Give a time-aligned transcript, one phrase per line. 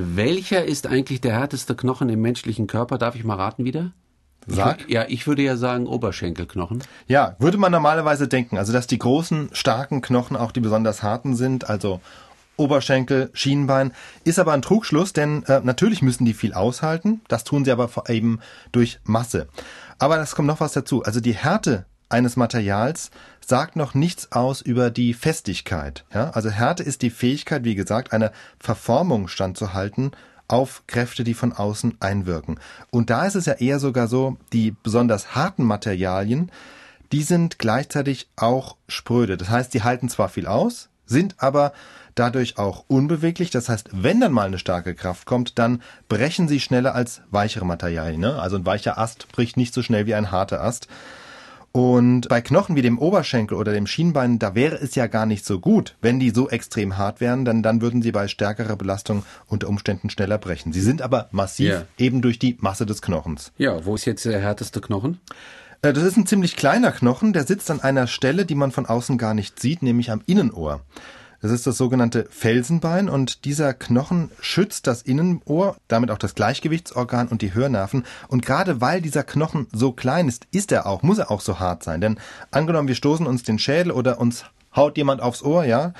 [0.00, 2.98] Welcher ist eigentlich der härteste Knochen im menschlichen Körper?
[2.98, 3.92] Darf ich mal raten wieder?
[4.46, 4.82] Sag.
[4.86, 6.84] Ich, ja, ich würde ja sagen Oberschenkelknochen.
[7.08, 8.58] Ja, würde man normalerweise denken.
[8.58, 11.68] Also, dass die großen, starken Knochen auch die besonders harten sind.
[11.68, 12.00] Also
[12.56, 13.92] Oberschenkel, Schienbein.
[14.22, 17.20] Ist aber ein Trugschluss, denn äh, natürlich müssen die viel aushalten.
[17.26, 18.38] Das tun sie aber eben
[18.70, 19.48] durch Masse.
[19.98, 21.02] Aber das kommt noch was dazu.
[21.02, 23.10] Also die Härte eines Materials
[23.44, 26.04] sagt noch nichts aus über die Festigkeit.
[26.12, 26.30] Ja?
[26.30, 30.12] Also Härte ist die Fähigkeit, wie gesagt, einer Verformung standzuhalten
[30.48, 32.58] auf Kräfte, die von außen einwirken.
[32.90, 36.50] Und da ist es ja eher sogar so, die besonders harten Materialien,
[37.12, 39.36] die sind gleichzeitig auch spröde.
[39.36, 41.72] Das heißt, die halten zwar viel aus, sind aber
[42.14, 43.50] dadurch auch unbeweglich.
[43.50, 47.64] Das heißt, wenn dann mal eine starke Kraft kommt, dann brechen sie schneller als weichere
[47.64, 48.20] Materialien.
[48.20, 48.40] Ne?
[48.40, 50.88] Also ein weicher Ast bricht nicht so schnell wie ein harter Ast.
[51.72, 55.44] Und bei Knochen wie dem Oberschenkel oder dem Schienbein, da wäre es ja gar nicht
[55.44, 59.22] so gut, wenn die so extrem hart wären, denn dann würden sie bei stärkerer Belastung
[59.46, 60.72] unter Umständen schneller brechen.
[60.72, 61.82] Sie sind aber massiv Ja.
[61.98, 63.52] eben durch die Masse des Knochens.
[63.58, 65.20] Ja, wo ist jetzt der härteste Knochen?
[65.82, 68.86] Äh, Das ist ein ziemlich kleiner Knochen, der sitzt an einer Stelle, die man von
[68.86, 70.80] außen gar nicht sieht, nämlich am Innenohr.
[71.40, 77.28] Das ist das sogenannte Felsenbein und dieser Knochen schützt das Innenohr, damit auch das Gleichgewichtsorgan
[77.28, 78.04] und die Hörnerven.
[78.26, 81.60] Und gerade weil dieser Knochen so klein ist, ist er auch, muss er auch so
[81.60, 82.00] hart sein.
[82.00, 82.18] Denn
[82.50, 84.44] angenommen, wir stoßen uns den Schädel oder uns
[84.74, 85.92] haut jemand aufs Ohr, ja,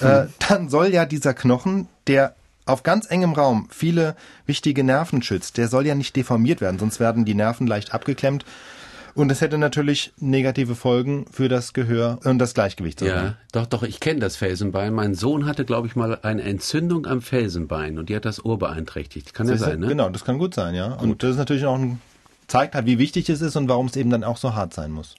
[0.00, 4.14] äh, dann soll ja dieser Knochen, der auf ganz engem Raum viele
[4.46, 8.44] wichtige Nerven schützt, der soll ja nicht deformiert werden, sonst werden die Nerven leicht abgeklemmt.
[9.14, 13.24] Und das hätte natürlich negative Folgen für das Gehör und das Gleichgewichtsorgan.
[13.24, 14.92] Ja, doch, doch, ich kenne das Felsenbein.
[14.94, 18.58] Mein Sohn hatte, glaube ich, mal eine Entzündung am Felsenbein und die hat das Ohr
[18.58, 19.34] beeinträchtigt.
[19.34, 19.70] Kann ja Siehst du?
[19.70, 19.86] sein, ne?
[19.88, 20.92] Genau, das kann gut sein, ja.
[20.94, 22.00] Und das ist natürlich auch ein,
[22.46, 24.90] zeigt halt, wie wichtig es ist und warum es eben dann auch so hart sein
[24.90, 25.14] muss.